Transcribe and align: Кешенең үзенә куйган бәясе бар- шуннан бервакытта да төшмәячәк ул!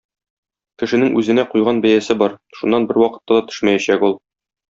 Кешенең 0.83 1.11
үзенә 1.19 1.43
куйган 1.51 1.83
бәясе 1.83 2.17
бар- 2.23 2.35
шуннан 2.61 2.89
бервакытта 2.93 3.39
да 3.41 3.45
төшмәячәк 3.51 4.09
ул! 4.09 4.19